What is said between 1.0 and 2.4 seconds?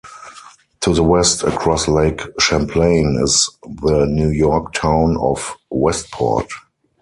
west, across Lake